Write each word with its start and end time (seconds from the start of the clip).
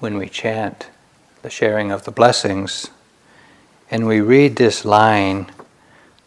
when 0.00 0.16
we 0.16 0.28
chant 0.28 0.88
the 1.42 1.50
sharing 1.50 1.92
of 1.92 2.04
the 2.04 2.10
blessings 2.10 2.90
and 3.90 4.06
we 4.06 4.20
read 4.20 4.56
this 4.56 4.84
line, 4.84 5.52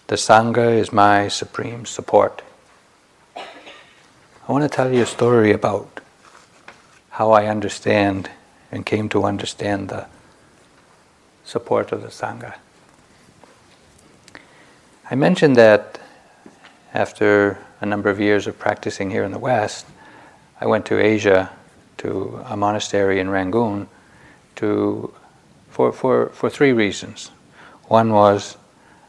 the 0.07 0.15
Sangha 0.15 0.77
is 0.77 0.93
my 0.93 1.27
supreme 1.27 1.85
support. 1.85 2.43
I 3.35 4.51
want 4.51 4.63
to 4.63 4.69
tell 4.69 4.93
you 4.93 5.01
a 5.01 5.07
story 5.07 5.51
about 5.51 6.01
how 7.11 7.31
I 7.31 7.47
understand 7.47 8.29
and 8.71 8.85
came 8.85 9.09
to 9.09 9.23
understand 9.23 9.89
the 9.89 10.05
support 11.43 11.91
of 11.91 12.03
the 12.03 12.09
Sangha. 12.09 12.55
I 15.09 15.15
mentioned 15.15 15.55
that 15.55 15.99
after 16.93 17.57
a 17.81 17.87
number 17.87 18.11
of 18.11 18.19
years 18.19 18.45
of 18.45 18.59
practicing 18.59 19.09
here 19.09 19.23
in 19.23 19.31
the 19.31 19.39
West, 19.39 19.87
I 20.61 20.67
went 20.67 20.85
to 20.87 20.99
Asia 20.99 21.51
to 22.03 22.43
a 22.45 22.57
monastery 22.57 23.19
in 23.19 23.29
Rangoon 23.29 23.87
to, 24.57 25.13
for, 25.69 25.91
for, 25.91 26.29
for 26.29 26.49
three 26.49 26.73
reasons. 26.73 27.31
One 27.85 28.11
was 28.11 28.57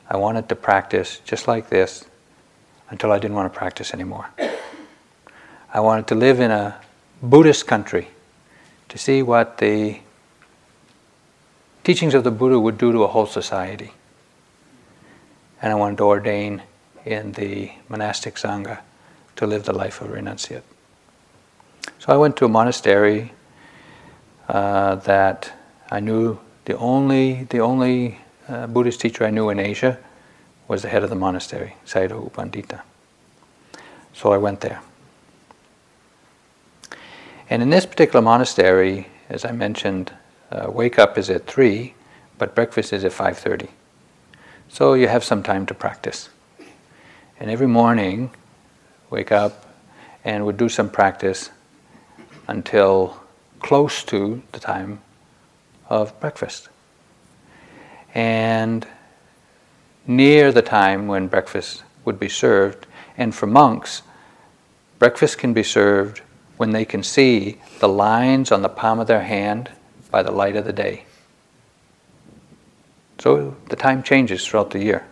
I 0.09 0.17
wanted 0.17 0.49
to 0.49 0.57
practice 0.57 1.21
just 1.25 1.49
like 1.49 1.69
this 1.69 2.05
until 2.91 3.11
I 3.11 3.19
didn't 3.19 3.35
want 3.35 3.53
to 3.53 3.59
practice 3.59 3.93
anymore. 3.93 4.31
I 5.73 5.81
wanted 5.81 6.07
to 6.09 6.15
live 6.15 6.39
in 6.39 6.53
a 6.53 6.77
Buddhist 7.21 7.67
country 7.67 8.09
to 8.89 8.97
see 8.97 9.23
what 9.23 9.59
the 9.59 9.99
teachings 11.83 12.15
of 12.15 12.23
the 12.23 12.31
Buddha 12.31 12.61
would 12.61 12.79
do 12.79 12.93
to 12.93 13.03
a 13.03 13.09
whole 13.09 13.27
society. 13.27 13.93
And 15.61 15.73
I 15.73 15.75
wanted 15.75 15.99
to 15.99 16.05
ordain 16.05 16.63
in 17.05 17.33
the 17.33 17.73
monastic 17.89 18.37
Sangha 18.37 18.81
to 19.37 19.47
live 19.47 19.65
the 19.65 19.73
life 19.73 20.01
of 20.01 20.11
a 20.11 20.13
renunciate. 20.15 20.63
So 22.05 22.13
I 22.13 22.19
went 22.19 22.37
to 22.37 22.45
a 22.45 22.49
monastery 22.49 23.33
uh, 24.47 24.97
that 24.97 25.51
I 25.91 26.01
knew 26.01 26.39
the 26.67 26.77
only, 26.77 27.45
the 27.45 27.61
only 27.61 28.19
uh, 28.47 28.67
Buddhist 28.67 29.01
teacher 29.01 29.25
I 29.25 29.31
knew 29.31 29.49
in 29.49 29.59
Asia 29.59 29.99
was 30.69 30.83
the 30.83 30.91
head 30.91 31.03
of 31.03 31.09
the 31.09 31.17
monastery, 31.17 31.77
Sayadaw 31.87 32.25
U 32.25 32.31
Pandita. 32.31 32.83
So 34.13 34.33
I 34.33 34.37
went 34.37 34.61
there. 34.61 34.83
And 37.49 37.63
in 37.63 37.71
this 37.71 37.87
particular 37.87 38.21
monastery, 38.21 39.09
as 39.31 39.47
I 39.47 39.53
mentioned, 39.53 40.13
uh, 40.53 40.71
wake 40.71 40.99
up 40.99 41.17
is 41.17 41.31
at 41.31 41.47
3, 41.47 41.95
but 42.37 42.55
breakfast 42.55 42.93
is 42.93 43.03
at 43.07 43.13
5.30. 43.13 43.71
So 44.69 44.93
you 44.93 45.09
have 45.09 45.25
some 45.25 45.43
time 45.43 45.65
to 45.65 45.73
practice. 45.73 46.29
And 47.41 47.51
every 47.51 47.67
morning, 47.67 48.31
wake 49.09 49.33
up 49.33 49.75
and 50.23 50.45
would 50.45 50.59
do 50.59 50.69
some 50.69 50.91
practice 50.91 51.49
until 52.47 53.21
close 53.61 54.05
to 54.05 54.43
the 54.53 54.61
time 54.61 55.01
of 55.89 56.19
breakfast. 56.21 56.69
And 58.15 58.87
near 60.07 60.53
the 60.53 60.63
time 60.63 61.07
when 61.07 61.29
breakfast 61.29 61.83
would 62.05 62.19
be 62.19 62.29
served, 62.29 62.87
and 63.17 63.35
for 63.35 63.47
monks, 63.47 64.03
breakfast 64.99 65.39
can 65.39 65.53
be 65.53 65.63
served 65.63 66.21
when 66.57 66.71
they 66.71 66.85
can 66.85 67.03
see 67.03 67.61
the 67.81 67.89
lines 67.89 68.53
on 68.53 68.63
the 68.63 68.69
palm 68.69 69.01
of 69.01 69.07
their 69.07 69.23
hand 69.23 69.71
by 70.11 70.23
the 70.23 70.31
light 70.31 70.57
of 70.57 70.65
the 70.65 70.73
day. 70.73 71.05
So 73.19 73.57
the 73.69 73.77
time 73.77 74.03
changes 74.03 74.47
throughout 74.47 74.71
the 74.71 74.81
year. 74.81 75.07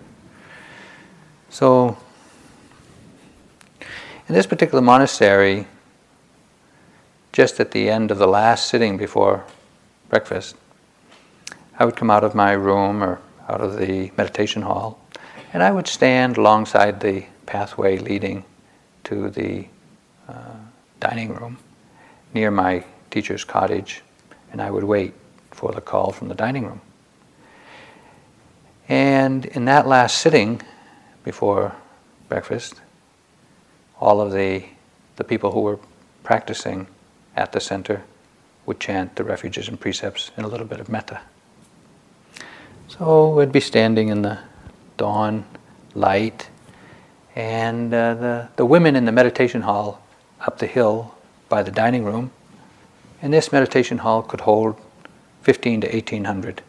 So, 1.48 1.98
in 4.28 4.34
this 4.34 4.46
particular 4.46 4.80
monastery, 4.80 5.67
just 7.33 7.58
at 7.58 7.70
the 7.70 7.88
end 7.88 8.11
of 8.11 8.19
the 8.19 8.28
last 8.28 8.69
sitting 8.69 8.98
before 8.98 9.44
breakfast, 10.11 10.55
I 11.78 11.86
would 11.86 11.97
come 11.97 12.11
out 12.11 12.24
of 12.24 12.34
my 12.34 12.52
room 12.52 13.02
or 13.02 13.20
out 13.48 13.62
of 13.62 13.78
the 13.78 14.12
meditation 14.16 14.62
hall 14.62 15.00
and 15.52 15.62
I 15.62 15.70
would 15.70 15.86
stand 15.86 16.36
alongside 16.36 17.01
the 17.01 17.24
pathway 17.46 17.98
leading 17.98 18.45
to 19.05 19.30
the 19.30 19.67
uh, 20.29 20.57
dining 21.01 21.34
room 21.34 21.58
near 22.34 22.51
my 22.51 22.84
teacher's 23.11 23.45
cottage 23.45 24.02
and 24.52 24.61
I 24.61 24.70
would 24.70 24.84
wait 24.84 25.14
for 25.51 25.73
the 25.73 25.80
call 25.80 26.12
from 26.12 26.28
the 26.28 26.34
dining 26.34 26.67
room. 26.67 26.80
And 28.89 29.46
in 29.46 29.64
that 29.64 29.86
last 29.86 30.18
sitting 30.18 30.61
before 31.24 31.74
breakfast, 32.28 32.80
all 34.01 34.20
of 34.20 34.33
the, 34.33 34.64
the 35.17 35.24
people 35.24 35.52
who 35.52 35.61
were 35.61 35.78
practicing 36.23 36.86
at 37.37 37.53
the 37.53 37.61
center 37.61 38.03
would 38.67 38.79
chant 38.79 39.17
the 39.17 39.25
refuges 39.25 39.69
and 39.69 39.81
precepts 39.81 40.31
in 40.37 40.45
a 40.45 40.48
little 40.48 40.67
bit 40.67 40.81
of 40.81 40.89
metta. 40.89 41.20
So 42.89 43.35
we'd 43.35 43.53
be 43.53 43.61
standing 43.61 44.09
in 44.09 44.23
the 44.23 44.39
dawn 44.97 45.45
light, 45.95 46.48
and 47.35 47.93
uh, 47.93 48.15
the, 48.15 48.48
the 48.57 48.67
women 48.67 48.97
in 48.97 49.05
the 49.05 49.13
meditation 49.13 49.63
hall 49.63 50.03
up 50.41 50.59
the 50.59 50.67
hill 50.67 51.15
by 51.48 51.63
the 51.63 51.70
dining 51.70 52.05
room, 52.05 52.31
and 53.20 53.33
this 53.33 53.51
meditation 53.51 53.99
hall 53.99 54.23
could 54.23 54.43
hold 54.43 54.77
15 55.43 55.83
to 55.83 55.87
1800. 55.89 56.63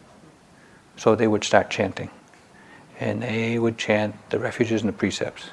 So 0.96 1.14
they 1.14 1.26
would 1.26 1.44
start 1.44 1.70
chanting, 1.70 2.10
and 2.98 3.22
they 3.22 3.58
would 3.58 3.76
chant 3.76 4.14
the 4.30 4.38
refuges 4.38 4.80
and 4.82 4.88
the 4.88 4.96
precepts. 4.96 5.50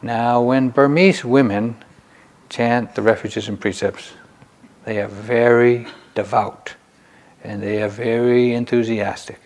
Now, 0.00 0.40
when 0.42 0.68
Burmese 0.70 1.24
women 1.24 1.83
chant 2.54 2.94
the 2.94 3.02
refuges 3.02 3.48
and 3.48 3.60
precepts, 3.60 4.12
they 4.84 5.00
are 5.00 5.08
very 5.08 5.88
devout 6.14 6.74
and 7.42 7.60
they 7.60 7.82
are 7.82 7.88
very 7.88 8.54
enthusiastic 8.54 9.40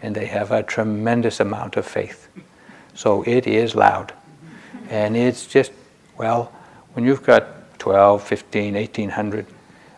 and 0.00 0.14
they 0.14 0.24
have 0.24 0.50
a 0.50 0.62
tremendous 0.62 1.40
amount 1.40 1.76
of 1.76 1.86
faith. 1.86 2.28
So 2.94 3.22
it 3.24 3.46
is 3.46 3.74
loud. 3.74 4.14
And 4.88 5.14
it's 5.14 5.46
just, 5.46 5.72
well, 6.16 6.52
when 6.94 7.04
you've 7.04 7.22
got 7.22 7.78
12, 7.80 8.22
15, 8.22 8.74
1800 8.74 9.46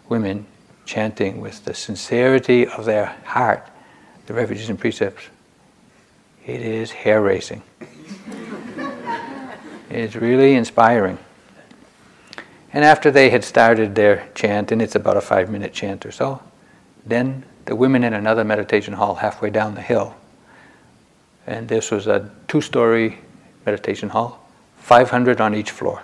women 0.08 0.44
chanting 0.86 1.40
with 1.40 1.64
the 1.64 1.74
sincerity 1.74 2.66
of 2.66 2.84
their 2.84 3.06
heart 3.24 3.64
the 4.26 4.34
refuges 4.34 4.70
and 4.70 4.78
precepts, 4.78 5.22
it 6.44 6.60
is 6.60 6.90
hair 6.90 7.22
raising. 7.22 7.62
it's 9.88 10.16
really 10.16 10.54
inspiring. 10.54 11.16
And 12.76 12.84
after 12.84 13.10
they 13.10 13.30
had 13.30 13.42
started 13.42 13.94
their 13.94 14.28
chant, 14.34 14.70
and 14.70 14.82
it's 14.82 14.94
about 14.94 15.16
a 15.16 15.22
five 15.22 15.48
minute 15.48 15.72
chant 15.72 16.04
or 16.04 16.12
so, 16.12 16.42
then 17.06 17.42
the 17.64 17.74
women 17.74 18.04
in 18.04 18.12
another 18.12 18.44
meditation 18.44 18.92
hall 18.92 19.14
halfway 19.14 19.48
down 19.48 19.74
the 19.74 19.80
hill, 19.80 20.14
and 21.46 21.68
this 21.68 21.90
was 21.90 22.06
a 22.06 22.30
two 22.48 22.60
story 22.60 23.20
meditation 23.64 24.10
hall, 24.10 24.46
500 24.80 25.40
on 25.40 25.54
each 25.54 25.70
floor. 25.70 26.02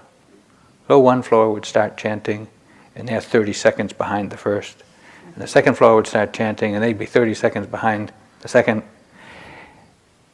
So 0.88 0.98
one 0.98 1.20
floor 1.20 1.52
would 1.52 1.66
start 1.66 1.98
chanting, 1.98 2.48
and 2.96 3.06
they're 3.06 3.20
30 3.20 3.52
seconds 3.52 3.92
behind 3.92 4.30
the 4.30 4.38
first. 4.38 4.82
And 5.26 5.42
the 5.42 5.48
second 5.48 5.74
floor 5.74 5.96
would 5.96 6.06
start 6.06 6.32
chanting, 6.32 6.74
and 6.74 6.82
they'd 6.82 6.98
be 6.98 7.04
30 7.04 7.34
seconds 7.34 7.66
behind 7.66 8.14
the 8.40 8.48
second. 8.48 8.82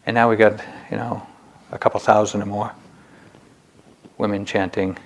And 0.07 0.15
now 0.15 0.31
we 0.31 0.37
got, 0.37 0.63
you 0.89 0.99
know, 0.99 1.27
a 1.73 1.79
couple 1.79 1.99
thousand 1.99 2.43
or 2.43 2.47
more 2.47 2.73
women 4.19 4.45
chanting 4.45 4.97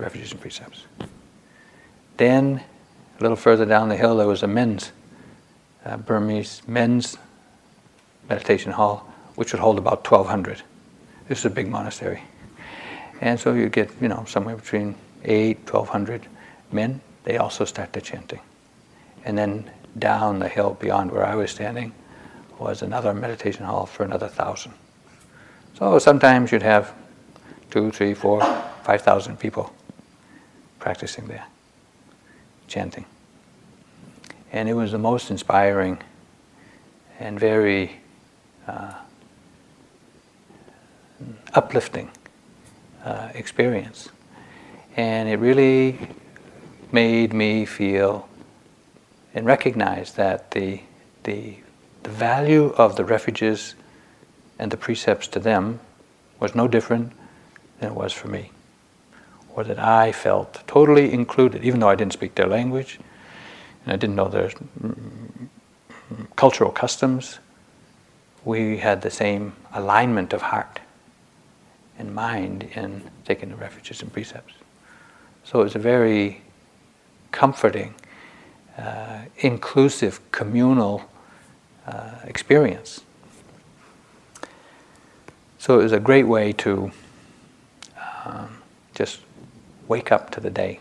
refuges 0.00 0.32
and 0.32 0.40
precepts. 0.40 0.84
Then, 2.16 2.62
a 3.18 3.22
little 3.22 3.36
further 3.36 3.64
down 3.64 3.88
the 3.88 3.96
hill, 3.96 4.16
there 4.16 4.26
was 4.26 4.42
a 4.42 4.46
men's, 4.46 4.92
uh, 5.84 5.96
Burmese 5.96 6.62
men's 6.66 7.16
meditation 8.28 8.72
hall, 8.72 9.10
which 9.36 9.52
would 9.52 9.60
hold 9.60 9.78
about 9.78 10.10
1,200. 10.10 10.62
This 11.28 11.38
is 11.38 11.44
a 11.44 11.50
big 11.50 11.68
monastery. 11.68 12.22
And 13.20 13.38
so 13.38 13.54
you 13.54 13.68
get, 13.68 13.90
you 14.00 14.08
know, 14.08 14.24
somewhere 14.26 14.56
between 14.56 14.94
8, 15.24 15.58
1,200 15.58 16.26
men. 16.72 17.00
They 17.24 17.36
also 17.36 17.64
start 17.64 17.92
the 17.92 18.00
chanting. 18.00 18.40
And 19.24 19.36
then 19.36 19.70
down 19.98 20.38
the 20.38 20.48
hill 20.48 20.76
beyond 20.80 21.10
where 21.10 21.24
I 21.24 21.34
was 21.34 21.50
standing 21.50 21.92
was 22.58 22.82
another 22.82 23.14
meditation 23.14 23.64
hall 23.64 23.86
for 23.86 24.04
another 24.04 24.28
thousand. 24.28 24.72
So 25.78 25.98
sometimes 25.98 26.52
you'd 26.52 26.62
have 26.62 26.92
two, 27.70 27.90
three, 27.90 28.14
four, 28.14 28.42
five 28.82 29.02
thousand 29.02 29.38
people 29.38 29.72
practicing 30.80 31.28
there, 31.28 31.44
chanting. 32.66 33.04
And 34.50 34.68
it 34.68 34.74
was 34.74 34.90
the 34.90 34.98
most 34.98 35.30
inspiring 35.30 35.98
and 37.20 37.38
very 37.38 38.00
uh, 38.66 38.94
uplifting 41.54 42.10
uh, 43.04 43.28
experience. 43.34 44.08
And 44.96 45.28
it 45.28 45.38
really 45.38 45.98
made 46.90 47.32
me 47.32 47.64
feel 47.66 48.28
and 49.34 49.46
recognize 49.46 50.14
that 50.14 50.50
the, 50.50 50.80
the, 51.22 51.56
the 52.02 52.10
value 52.10 52.74
of 52.76 52.96
the 52.96 53.04
refuges 53.04 53.76
and 54.58 54.72
the 54.72 54.76
precepts 54.76 55.28
to 55.28 55.38
them 55.38 55.78
was 56.40 56.54
no 56.54 56.66
different 56.66 57.12
than 57.78 57.90
it 57.92 57.94
was 57.94 58.12
for 58.12 58.26
me 58.26 58.50
or 59.54 59.64
that 59.64 59.78
I 59.78 60.12
felt 60.12 60.62
totally 60.66 61.12
included, 61.12 61.64
even 61.64 61.80
though 61.80 61.88
I 61.88 61.94
didn't 61.94 62.12
speak 62.12 62.34
their 62.34 62.46
language. 62.46 62.98
And 63.84 63.92
I 63.92 63.96
didn't 63.96 64.16
know 64.16 64.28
their 64.28 64.50
cultural 66.36 66.70
customs, 66.70 67.38
we 68.44 68.78
had 68.78 69.02
the 69.02 69.10
same 69.10 69.52
alignment 69.72 70.32
of 70.32 70.42
heart 70.42 70.80
and 71.98 72.14
mind 72.14 72.68
in 72.74 73.02
taking 73.24 73.50
the 73.50 73.56
refuges 73.56 74.02
and 74.02 74.12
precepts. 74.12 74.54
So 75.44 75.60
it 75.60 75.64
was 75.64 75.74
a 75.74 75.78
very 75.78 76.42
comforting, 77.32 77.94
uh, 78.78 79.22
inclusive, 79.38 80.20
communal 80.32 81.02
uh, 81.86 82.10
experience. 82.24 83.02
So 85.58 85.78
it 85.78 85.82
was 85.82 85.92
a 85.92 86.00
great 86.00 86.26
way 86.26 86.52
to 86.52 86.90
um, 88.24 88.59
just 88.94 89.20
wake 89.88 90.12
up 90.12 90.30
to 90.30 90.40
the 90.40 90.50
day. 90.50 90.80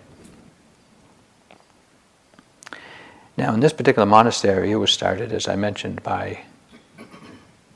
Now, 3.37 3.53
in 3.53 3.61
this 3.61 3.73
particular 3.73 4.05
monastery, 4.05 4.71
it 4.71 4.75
was 4.75 4.91
started, 4.91 5.31
as 5.31 5.47
I 5.47 5.55
mentioned, 5.55 6.03
by 6.03 6.41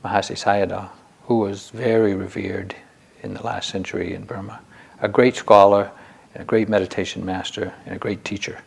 Mahasi 0.04 0.36
Sayadaw, 0.36 0.90
who 1.26 1.38
was 1.38 1.70
very 1.70 2.14
revered 2.14 2.76
in 3.22 3.32
the 3.32 3.42
last 3.42 3.70
century 3.70 4.12
in 4.12 4.24
Burma, 4.24 4.60
a 5.00 5.08
great 5.08 5.36
scholar, 5.36 5.90
a 6.34 6.44
great 6.44 6.68
meditation 6.68 7.24
master, 7.24 7.72
and 7.86 7.96
a 7.96 7.98
great 7.98 8.24
teacher. 8.24 8.60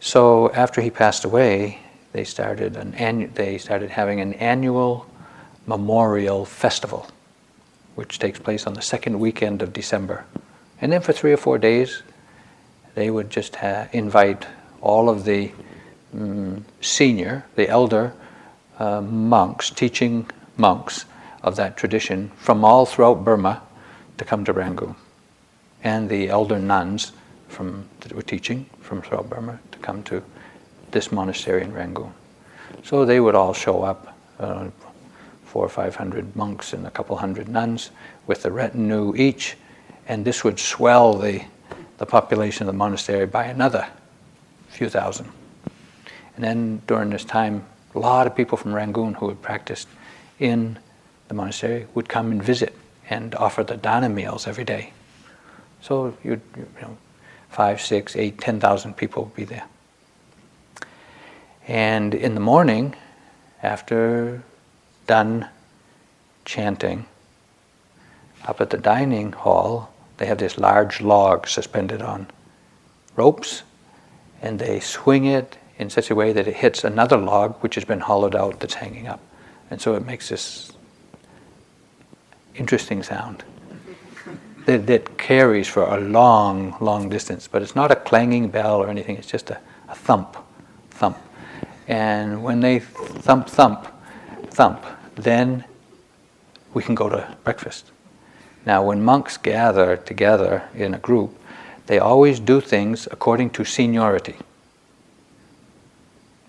So 0.00 0.50
after 0.52 0.80
he 0.80 0.90
passed 0.90 1.24
away, 1.24 1.80
they 2.12 2.24
started 2.24 2.76
an 2.76 2.92
annu- 2.92 3.34
they 3.34 3.58
started 3.58 3.90
having 3.90 4.20
an 4.20 4.34
annual 4.34 5.06
memorial 5.66 6.44
festival, 6.44 7.06
which 7.94 8.18
takes 8.18 8.38
place 8.38 8.66
on 8.66 8.74
the 8.74 8.82
second 8.82 9.20
weekend 9.20 9.60
of 9.60 9.72
December, 9.72 10.24
and 10.84 10.92
then 10.92 11.00
for 11.00 11.14
three 11.14 11.32
or 11.32 11.38
four 11.38 11.56
days, 11.56 12.02
they 12.94 13.08
would 13.08 13.30
just 13.30 13.56
ha- 13.56 13.88
invite 13.92 14.46
all 14.82 15.08
of 15.08 15.24
the 15.24 15.50
um, 16.12 16.62
senior, 16.82 17.46
the 17.54 17.70
elder 17.70 18.12
uh, 18.78 19.00
monks, 19.00 19.70
teaching 19.70 20.28
monks 20.58 21.06
of 21.42 21.56
that 21.56 21.78
tradition 21.78 22.30
from 22.36 22.66
all 22.66 22.84
throughout 22.84 23.24
Burma 23.24 23.62
to 24.18 24.26
come 24.26 24.44
to 24.44 24.52
Rangoon. 24.52 24.94
And 25.82 26.10
the 26.10 26.28
elder 26.28 26.58
nuns 26.58 27.12
from, 27.48 27.88
that 28.00 28.12
were 28.12 28.20
teaching 28.20 28.66
from 28.82 29.00
throughout 29.00 29.30
Burma 29.30 29.60
to 29.72 29.78
come 29.78 30.02
to 30.02 30.22
this 30.90 31.10
monastery 31.10 31.62
in 31.62 31.72
Rangoon. 31.72 32.12
So 32.82 33.06
they 33.06 33.20
would 33.20 33.34
all 33.34 33.54
show 33.54 33.84
up, 33.84 34.14
uh, 34.38 34.68
four 35.46 35.64
or 35.64 35.70
five 35.70 35.96
hundred 35.96 36.36
monks 36.36 36.74
and 36.74 36.86
a 36.86 36.90
couple 36.90 37.16
hundred 37.16 37.48
nuns 37.48 37.90
with 38.26 38.44
a 38.44 38.50
retinue 38.50 39.14
each, 39.16 39.56
and 40.06 40.24
this 40.24 40.44
would 40.44 40.58
swell 40.58 41.14
the, 41.14 41.42
the 41.98 42.06
population 42.06 42.66
of 42.66 42.72
the 42.72 42.76
monastery 42.76 43.26
by 43.26 43.44
another 43.44 43.86
few 44.68 44.88
thousand. 44.88 45.30
And 46.34 46.44
then 46.44 46.82
during 46.86 47.10
this 47.10 47.24
time, 47.24 47.64
a 47.94 47.98
lot 47.98 48.26
of 48.26 48.34
people 48.34 48.58
from 48.58 48.74
Rangoon 48.74 49.14
who 49.14 49.28
had 49.28 49.40
practiced 49.40 49.88
in 50.38 50.78
the 51.28 51.34
monastery 51.34 51.86
would 51.94 52.08
come 52.08 52.32
and 52.32 52.42
visit 52.42 52.74
and 53.08 53.34
offer 53.36 53.62
the 53.62 53.76
dana 53.76 54.08
meals 54.08 54.46
every 54.46 54.64
day. 54.64 54.92
So 55.80 56.16
you 56.24 56.40
know, 56.82 56.96
five, 57.50 57.80
six, 57.80 58.16
eight, 58.16 58.38
ten 58.38 58.58
thousand 58.58 58.96
people 58.96 59.24
would 59.24 59.36
be 59.36 59.44
there. 59.44 59.64
And 61.68 62.14
in 62.14 62.34
the 62.34 62.40
morning, 62.40 62.96
after 63.62 64.42
done 65.06 65.48
chanting, 66.44 67.06
up 68.44 68.60
at 68.60 68.70
the 68.70 68.76
dining 68.76 69.32
hall, 69.32 69.93
they 70.16 70.26
have 70.26 70.38
this 70.38 70.58
large 70.58 71.00
log 71.00 71.48
suspended 71.48 72.02
on 72.02 72.26
ropes, 73.16 73.62
and 74.42 74.58
they 74.58 74.80
swing 74.80 75.24
it 75.26 75.56
in 75.78 75.90
such 75.90 76.10
a 76.10 76.14
way 76.14 76.32
that 76.32 76.46
it 76.46 76.56
hits 76.56 76.84
another 76.84 77.16
log 77.16 77.56
which 77.60 77.74
has 77.74 77.84
been 77.84 78.00
hollowed 78.00 78.36
out 78.36 78.60
that's 78.60 78.74
hanging 78.74 79.08
up. 79.08 79.20
And 79.70 79.80
so 79.80 79.94
it 79.94 80.04
makes 80.04 80.28
this 80.28 80.72
interesting 82.54 83.02
sound 83.02 83.42
that, 84.66 84.86
that 84.86 85.18
carries 85.18 85.66
for 85.66 85.82
a 85.82 86.00
long, 86.00 86.76
long 86.80 87.08
distance. 87.08 87.48
But 87.48 87.62
it's 87.62 87.74
not 87.74 87.90
a 87.90 87.96
clanging 87.96 88.48
bell 88.48 88.76
or 88.76 88.88
anything, 88.88 89.16
it's 89.16 89.26
just 89.26 89.50
a, 89.50 89.60
a 89.88 89.94
thump, 89.94 90.36
thump. 90.90 91.18
And 91.88 92.42
when 92.42 92.60
they 92.60 92.78
thump, 92.78 93.48
thump, 93.48 93.88
thump, 94.50 94.84
then 95.16 95.64
we 96.72 96.82
can 96.82 96.94
go 96.94 97.08
to 97.08 97.36
breakfast. 97.44 97.90
Now, 98.66 98.84
when 98.84 99.02
monks 99.02 99.36
gather 99.36 99.96
together 99.96 100.64
in 100.74 100.94
a 100.94 100.98
group, 100.98 101.38
they 101.86 101.98
always 101.98 102.40
do 102.40 102.60
things 102.60 103.06
according 103.10 103.50
to 103.50 103.64
seniority 103.64 104.36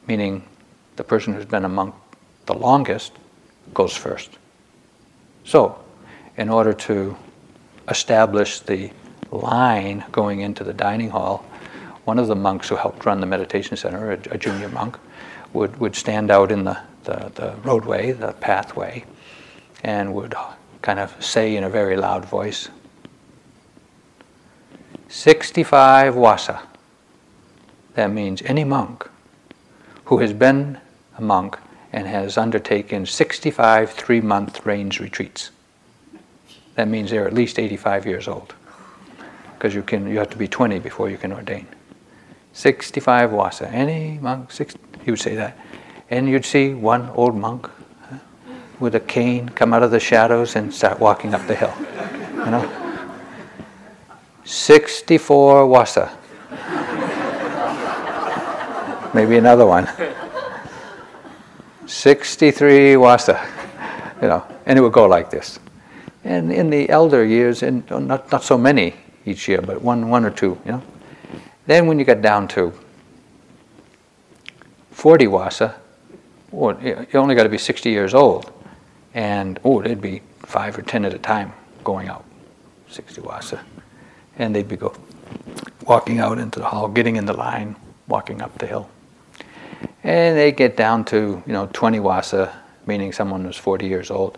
meaning 0.08 0.44
the 0.96 1.04
person 1.04 1.34
who's 1.34 1.46
been 1.46 1.66
a 1.66 1.70
monk 1.70 1.94
the 2.46 2.54
longest 2.54 3.12
goes 3.74 3.96
first. 3.96 4.30
So, 5.46 5.84
in 6.38 6.50
order 6.50 6.74
to 6.74 7.18
establish 7.90 8.60
the 8.60 8.92
line 9.32 10.06
going 10.12 10.42
into 10.42 10.64
the 10.64 10.74
dining 10.74 11.10
hall, 11.10 11.44
one 12.04 12.20
of 12.20 12.28
the 12.28 12.36
monks 12.36 12.70
who 12.70 12.76
helped 12.76 13.04
run 13.04 13.20
the 13.20 13.26
meditation 13.26 13.78
center, 13.78 14.12
a, 14.12 14.20
a 14.30 14.38
junior 14.38 14.70
monk, 14.70 15.00
would, 15.54 15.80
would 15.80 15.96
stand 15.96 16.30
out 16.30 16.52
in 16.52 16.66
the, 16.66 16.78
the, 17.06 17.32
the 17.34 17.56
roadway, 17.64 18.12
the 18.12 18.34
pathway, 18.34 19.04
and 19.84 20.14
would 20.14 20.36
kind 20.86 21.00
of 21.00 21.12
say 21.24 21.56
in 21.56 21.64
a 21.64 21.70
very 21.70 21.98
loud 21.98 22.24
voice, 22.26 22.70
65 25.10 26.16
wasa. 26.16 26.62
That 27.96 28.12
means 28.12 28.44
any 28.44 28.64
monk 28.64 29.10
who 30.06 30.20
has 30.20 30.32
been 30.32 30.78
a 31.18 31.22
monk 31.22 31.58
and 31.92 32.06
has 32.06 32.38
undertaken 32.38 33.08
65 33.08 33.90
three 33.90 34.22
month 34.22 34.64
range 34.64 35.00
retreats. 35.00 35.50
That 36.76 36.88
means 36.88 37.10
they're 37.10 37.26
at 37.26 37.34
least 37.34 37.58
85 37.58 38.06
years 38.06 38.28
old 38.28 38.54
because 39.54 39.74
you, 39.74 39.82
can, 39.82 40.08
you 40.08 40.20
have 40.20 40.30
to 40.30 40.38
be 40.38 40.48
20 40.48 40.78
before 40.80 41.10
you 41.10 41.18
can 41.18 41.32
ordain. 41.32 41.66
65 42.54 43.32
wasa. 43.32 43.68
Any 43.70 44.20
monk, 44.22 44.52
six, 44.52 44.76
he 45.04 45.10
would 45.10 45.20
say 45.20 45.34
that. 45.34 45.58
And 46.12 46.30
you'd 46.30 46.46
see 46.46 46.76
one 46.76 47.10
old 47.16 47.36
monk 47.36 47.72
with 48.80 48.96
a 48.96 49.00
cane 49.00 49.50
come 49.50 49.74
out 49.74 49.84
of 49.84 49.92
the 49.92 50.00
shadows 50.00 50.56
and 50.56 50.74
start 50.74 51.00
walking 51.00 51.34
up 51.34 51.46
the 51.48 51.56
hill. 51.56 51.74
You 52.46 52.52
know? 52.52 52.82
64 54.44 55.66
wasa 55.68 56.18
maybe 59.16 59.38
another 59.38 59.66
one. 59.66 59.88
63 61.88 62.98
wasa, 62.98 63.40
you 64.22 64.28
know, 64.28 64.46
and 64.66 64.78
it 64.78 64.82
would 64.82 64.92
go 64.92 65.06
like 65.06 65.30
this. 65.30 65.60
And 66.26 66.52
in 66.52 66.70
the 66.70 66.90
elder 66.90 67.24
years, 67.24 67.64
and 67.64 67.90
not, 67.90 68.32
not 68.32 68.44
so 68.44 68.58
many 68.58 68.94
each 69.26 69.48
year, 69.48 69.62
but 69.62 69.82
one, 69.82 70.10
one 70.10 70.26
or 70.26 70.32
two, 70.32 70.60
you 70.66 70.74
know. 70.74 70.84
Then 71.66 71.88
when 71.88 71.98
you 71.98 72.06
get 72.06 72.22
down 72.22 72.48
to 72.50 72.74
40 74.92 75.28
wasa, 75.28 75.76
oh, 76.52 76.78
you 76.82 77.08
only 77.14 77.36
got 77.36 77.44
to 77.44 77.50
be 77.50 77.58
60 77.58 77.90
years 77.90 78.14
old. 78.14 78.52
And, 79.16 79.60
oh, 79.64 79.82
they'd 79.82 80.02
be 80.02 80.22
five 80.40 80.78
or 80.78 80.82
10 80.82 81.06
at 81.06 81.14
a 81.14 81.18
time 81.18 81.54
going 81.86 82.10
out, 82.10 82.26
60 82.90 83.22
wasa. 83.22 83.64
And 84.38 84.54
they'd 84.54 84.68
be 84.68 84.76
go, 84.76 84.94
walking 85.88 86.20
out 86.20 86.38
into 86.38 86.60
the 86.60 86.66
hall, 86.66 86.90
getting 86.90 87.16
in 87.16 87.26
the 87.26 87.34
line, 87.34 87.78
walking 88.08 88.42
up 88.42 88.58
the 88.58 88.68
hill. 88.68 88.90
And 90.04 90.38
they 90.38 90.52
get 90.52 90.76
down 90.76 91.06
to, 91.06 91.42
you 91.48 91.54
know, 91.54 91.70
20 91.72 92.00
wasa, 92.02 92.54
meaning 92.86 93.14
someone 93.14 93.46
who's 93.46 93.58
40 93.58 93.88
years 93.88 94.12
old. 94.12 94.38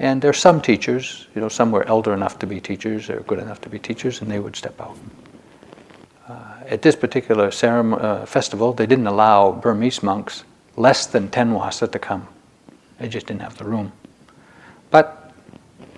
And 0.00 0.20
there's 0.20 0.38
some 0.38 0.60
teachers, 0.60 1.26
you 1.34 1.40
know, 1.40 1.48
some 1.48 1.70
were 1.70 1.86
elder 1.86 2.12
enough 2.12 2.38
to 2.40 2.46
be 2.46 2.60
teachers 2.60 3.08
or 3.08 3.20
good 3.20 3.38
enough 3.38 3.60
to 3.62 3.68
be 3.68 3.78
teachers, 3.78 4.20
and 4.20 4.30
they 4.30 4.40
would 4.40 4.56
step 4.56 4.80
out. 4.80 4.96
Uh, 6.28 6.54
at 6.66 6.82
this 6.82 6.94
particular 6.94 7.50
ceremony, 7.50 8.02
uh, 8.02 8.26
festival, 8.26 8.72
they 8.72 8.86
didn't 8.86 9.06
allow 9.06 9.52
Burmese 9.52 10.02
monks 10.02 10.44
less 10.76 11.06
than 11.06 11.28
10 11.28 11.52
wasa 11.52 11.86
to 11.88 11.98
come. 11.98 12.26
They 12.98 13.08
just 13.08 13.26
didn't 13.26 13.42
have 13.42 13.56
the 13.56 13.64
room. 13.64 13.92
But 14.90 15.32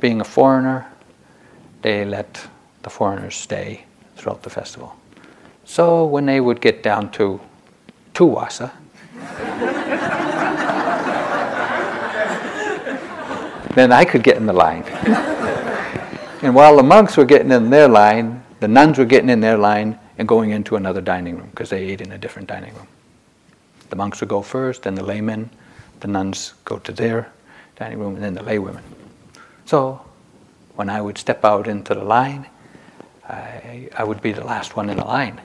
being 0.01 0.21
a 0.21 0.25
foreigner, 0.25 0.87
they 1.83 2.05
let 2.05 2.47
the 2.83 2.91
foreigners 2.91 3.37
stay 3.37 3.85
throughout 4.17 4.43
the 4.43 4.51
festival. 4.51 4.97
So 5.65 6.05
when 6.05 6.27
they 6.27 6.41
would 6.41 6.61
get 6.61 6.83
down 6.83 7.11
to 7.13 7.41
two 8.15 8.27
wasa. 8.27 8.73
then 13.75 13.93
I 13.93 14.05
could 14.05 14.23
get 14.23 14.37
in 14.37 14.47
the 14.47 14.53
line. 14.53 14.83
and 16.43 16.55
while 16.55 16.77
the 16.77 16.83
monks 16.83 17.17
were 17.17 17.25
getting 17.25 17.53
in 17.53 17.71
their 17.71 17.89
line, 17.89 18.43
the 18.61 18.69
nuns 18.69 18.99
were 18.99 19.05
getting 19.05 19.31
in 19.31 19.41
their 19.41 19.57
line 19.57 19.99
and 20.19 20.27
going 20.27 20.51
into 20.51 20.77
another 20.77 21.01
dining 21.01 21.39
room 21.39 21.49
because 21.51 21.71
they 21.71 21.85
ate 21.85 22.01
in 22.01 22.13
a 22.13 22.19
different 22.19 22.49
dining 22.49 22.75
room. 22.75 22.89
The 23.89 23.97
monks 23.97 24.21
would 24.21 24.29
go 24.29 24.43
first, 24.43 24.83
then 24.83 24.95
the 24.95 25.05
laymen, 25.05 25.51
the 26.01 26.09
nuns 26.09 26.55
go 26.65 26.79
to 26.79 26.93
their 26.93 27.33
dining 27.81 27.99
room, 27.99 28.15
and 28.15 28.23
then 28.23 28.35
the 28.35 28.43
laywomen. 28.43 28.83
So 29.65 30.03
when 30.77 30.89
I 30.91 31.01
would 31.01 31.19
step 31.19 31.45
out 31.45 31.67
into 31.67 31.95
the 31.95 32.05
line, 32.05 32.47
I, 33.27 33.89
I 33.97 34.05
would 34.05 34.21
be 34.21 34.33
the 34.33 34.45
last 34.45 34.77
one 34.77 34.91
in 34.91 34.99
the 34.99 35.05
line. 35.05 35.41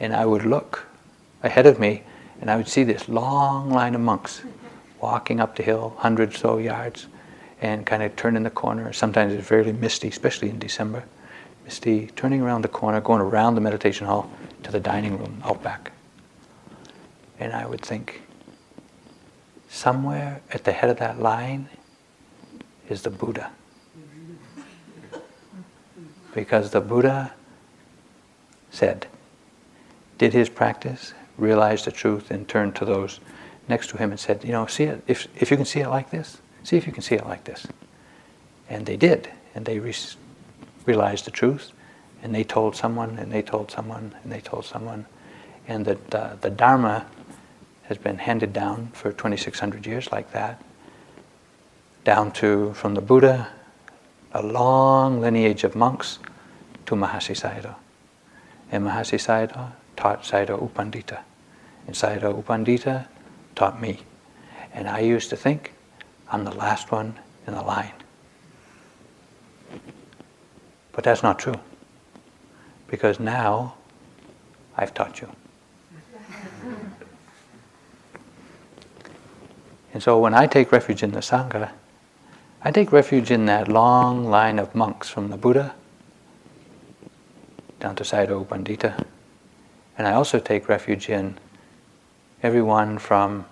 And 0.00 0.14
I 0.14 0.24
would 0.24 0.44
look 0.44 0.86
ahead 1.42 1.66
of 1.66 1.78
me, 1.78 2.02
and 2.40 2.50
I 2.50 2.56
would 2.56 2.68
see 2.68 2.84
this 2.84 3.08
long 3.08 3.70
line 3.70 3.94
of 3.94 4.00
monks 4.00 4.42
walking 5.00 5.38
up 5.38 5.56
the 5.56 5.62
hill, 5.62 5.94
hundred 5.98 6.34
so 6.34 6.56
yards, 6.58 7.06
and 7.60 7.84
kind 7.84 8.02
of 8.02 8.16
turning 8.16 8.42
the 8.42 8.50
corner. 8.50 8.92
Sometimes 8.92 9.34
it's 9.34 9.46
fairly 9.46 9.72
misty, 9.72 10.08
especially 10.08 10.48
in 10.48 10.58
December. 10.58 11.04
Misty, 11.64 12.06
turning 12.16 12.40
around 12.40 12.62
the 12.62 12.68
corner, 12.68 13.00
going 13.00 13.20
around 13.20 13.56
the 13.56 13.60
meditation 13.60 14.06
hall 14.06 14.30
to 14.62 14.72
the 14.72 14.80
dining 14.80 15.18
room 15.18 15.42
out 15.44 15.62
back. 15.62 15.92
And 17.38 17.52
I 17.52 17.66
would 17.66 17.82
think, 17.82 18.22
somewhere 19.68 20.40
at 20.52 20.64
the 20.64 20.72
head 20.72 20.90
of 20.90 20.98
that 20.98 21.20
line 21.20 21.68
is 22.88 23.02
the 23.02 23.10
Buddha. 23.10 23.50
Because 26.34 26.70
the 26.70 26.80
Buddha 26.80 27.32
said, 28.70 29.06
did 30.18 30.32
his 30.32 30.48
practice, 30.48 31.14
realized 31.36 31.84
the 31.86 31.92
truth, 31.92 32.30
and 32.30 32.46
turned 32.48 32.74
to 32.76 32.84
those 32.84 33.20
next 33.68 33.88
to 33.90 33.96
him 33.96 34.10
and 34.10 34.20
said, 34.20 34.44
You 34.44 34.52
know, 34.52 34.66
see 34.66 34.84
it, 34.84 35.02
if, 35.06 35.28
if 35.36 35.50
you 35.50 35.56
can 35.56 35.66
see 35.66 35.80
it 35.80 35.88
like 35.88 36.10
this, 36.10 36.38
see 36.62 36.76
if 36.76 36.86
you 36.86 36.92
can 36.92 37.02
see 37.02 37.14
it 37.14 37.26
like 37.26 37.44
this. 37.44 37.66
And 38.68 38.86
they 38.86 38.96
did, 38.96 39.30
and 39.54 39.64
they 39.64 39.78
re- 39.78 39.94
realized 40.84 41.24
the 41.24 41.30
truth, 41.30 41.72
and 42.22 42.34
they 42.34 42.44
told 42.44 42.76
someone, 42.76 43.18
and 43.18 43.32
they 43.32 43.42
told 43.42 43.70
someone, 43.70 44.14
and 44.22 44.32
they 44.32 44.40
told 44.40 44.64
someone, 44.64 45.06
and 45.68 45.84
that 45.84 46.14
uh, 46.14 46.36
the 46.40 46.50
Dharma 46.50 47.06
has 47.88 47.98
been 47.98 48.18
handed 48.18 48.52
down 48.52 48.88
for 48.92 49.12
2,600 49.12 49.86
years 49.86 50.10
like 50.10 50.32
that, 50.32 50.62
down 52.04 52.32
to, 52.32 52.72
from 52.74 52.94
the 52.94 53.00
Buddha, 53.00 53.48
a 54.32 54.42
long 54.42 55.20
lineage 55.20 55.64
of 55.64 55.74
monks 55.76 56.18
to 56.86 56.94
Mahasi 56.94 57.34
Sayadaw. 57.34 57.76
And 58.70 58.84
Mahasi 58.84 59.18
Sayadaw 59.18 59.72
taught 59.96 60.22
Sayadaw 60.22 60.60
U 60.60 60.70
Pandita. 60.74 61.20
And 61.86 61.94
Sayadaw 61.94 62.36
U 62.36 62.42
Pandita 62.42 63.06
taught 63.54 63.80
me. 63.80 64.00
And 64.72 64.88
I 64.88 65.00
used 65.00 65.30
to 65.30 65.36
think 65.36 65.72
I'm 66.30 66.44
the 66.44 66.54
last 66.54 66.90
one 66.90 67.18
in 67.46 67.54
the 67.54 67.62
line. 67.62 67.92
But 70.92 71.04
that's 71.04 71.22
not 71.22 71.38
true. 71.38 71.60
Because 72.88 73.20
now 73.20 73.74
I've 74.76 74.92
taught 74.92 75.20
you. 75.20 75.28
And 79.96 80.02
so 80.02 80.18
when 80.18 80.34
I 80.34 80.46
take 80.46 80.72
refuge 80.72 81.02
in 81.02 81.12
the 81.12 81.20
Sangha, 81.20 81.70
I 82.60 82.70
take 82.70 82.92
refuge 82.92 83.30
in 83.30 83.46
that 83.46 83.66
long 83.66 84.26
line 84.26 84.58
of 84.58 84.74
monks 84.74 85.08
from 85.08 85.30
the 85.30 85.38
Buddha 85.38 85.74
down 87.80 87.96
to 87.96 88.04
U 88.04 88.46
Pandita. 88.46 89.06
And 89.96 90.06
I 90.06 90.12
also 90.12 90.38
take 90.38 90.68
refuge 90.68 91.08
in 91.08 91.38
everyone 92.42 92.98
from 92.98 93.46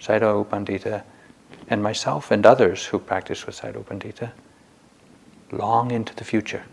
U 0.00 0.46
Pandita 0.50 1.04
and 1.68 1.80
myself 1.80 2.32
and 2.32 2.44
others 2.44 2.86
who 2.86 2.98
practice 2.98 3.46
with 3.46 3.62
U 3.62 3.86
Pandita 3.88 4.32
long 5.52 5.92
into 5.92 6.12
the 6.16 6.24
future. 6.24 6.64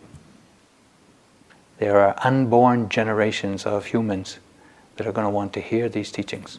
There 1.77 1.99
are 1.99 2.15
unborn 2.23 2.89
generations 2.89 3.67
of 3.67 3.85
humans 3.85 4.39
that 4.95 5.05
are 5.05 5.11
going 5.11 5.27
to 5.27 5.29
want 5.29 5.53
to 5.53 5.61
hear 5.61 5.89
these 5.89 6.11
teachings. 6.11 6.57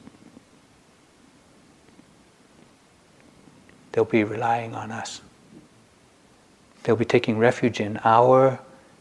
They'll 3.92 4.04
be 4.04 4.24
relying 4.24 4.74
on 4.74 4.90
us. 4.90 5.20
They'll 6.82 6.96
be 6.96 7.04
taking 7.04 7.38
refuge 7.38 7.80
in 7.80 8.00
our 8.04 8.58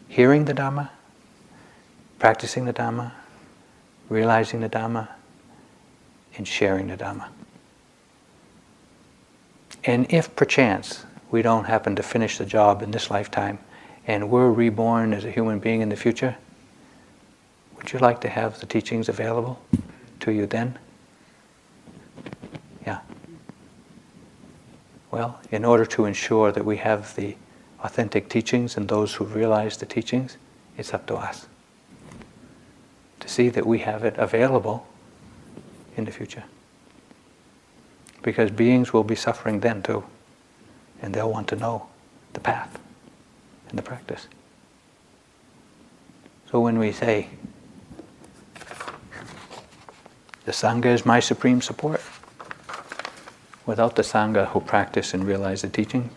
hearing 0.07 0.45
the 0.45 0.53
Dharma, 0.53 0.91
practicing 2.19 2.65
the 2.65 2.73
Dharma, 2.73 3.13
realizing 4.09 4.59
the 4.59 4.69
Dhamma, 4.69 5.07
and 6.37 6.47
sharing 6.47 6.87
the 6.87 6.97
Dhamma. 6.97 7.29
And 9.83 10.11
if 10.11 10.35
perchance 10.35 11.05
we 11.31 11.41
don't 11.41 11.63
happen 11.63 11.95
to 11.95 12.03
finish 12.03 12.37
the 12.37 12.45
job 12.45 12.83
in 12.83 12.91
this 12.91 13.09
lifetime 13.09 13.57
and 14.05 14.29
we're 14.29 14.51
reborn 14.51 15.13
as 15.13 15.23
a 15.25 15.31
human 15.31 15.59
being 15.59 15.81
in 15.81 15.89
the 15.89 15.95
future, 15.95 16.35
would 17.77 17.91
you 17.93 17.99
like 17.99 18.21
to 18.21 18.29
have 18.29 18.59
the 18.59 18.65
teachings 18.65 19.09
available 19.09 19.59
to 20.19 20.31
you 20.31 20.45
then? 20.45 20.77
Well, 25.11 25.39
in 25.51 25.65
order 25.65 25.85
to 25.87 26.05
ensure 26.05 26.53
that 26.53 26.63
we 26.63 26.77
have 26.77 27.15
the 27.15 27.35
authentic 27.81 28.29
teachings 28.29 28.77
and 28.77 28.87
those 28.87 29.13
who 29.15 29.25
realize 29.25 29.77
the 29.77 29.85
teachings, 29.85 30.37
it's 30.77 30.93
up 30.93 31.05
to 31.07 31.15
us 31.15 31.47
to 33.19 33.27
see 33.27 33.49
that 33.49 33.65
we 33.65 33.79
have 33.79 34.03
it 34.03 34.17
available 34.17 34.87
in 35.97 36.05
the 36.05 36.11
future. 36.11 36.45
Because 38.23 38.51
beings 38.51 38.93
will 38.93 39.03
be 39.03 39.15
suffering 39.15 39.59
then 39.59 39.83
too, 39.83 40.03
and 41.01 41.13
they'll 41.13 41.31
want 41.31 41.47
to 41.49 41.55
know 41.55 41.87
the 42.33 42.39
path 42.39 42.79
and 43.69 43.77
the 43.77 43.83
practice. 43.83 44.27
So 46.49 46.59
when 46.61 46.79
we 46.79 46.91
say, 46.91 47.29
the 50.45 50.51
Sangha 50.51 50.85
is 50.85 51.05
my 51.05 51.19
supreme 51.19 51.61
support, 51.61 52.01
without 53.65 53.95
the 53.95 54.01
Sangha 54.01 54.47
who 54.47 54.61
practice 54.61 55.13
and 55.13 55.25
realize 55.25 55.61
the 55.61 55.69
teaching, 55.69 56.09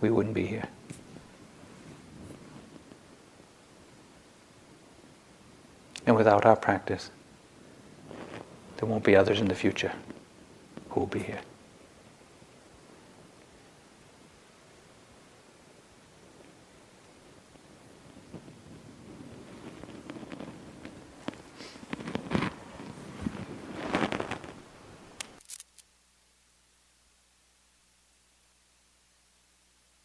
we 0.00 0.10
wouldn't 0.10 0.34
be 0.34 0.46
here. 0.46 0.68
And 6.06 6.16
without 6.16 6.46
our 6.46 6.56
practice, 6.56 7.10
there 8.78 8.88
won't 8.88 9.04
be 9.04 9.14
others 9.14 9.40
in 9.40 9.48
the 9.48 9.54
future 9.54 9.92
who 10.90 11.00
will 11.00 11.06
be 11.06 11.20
here. 11.20 11.40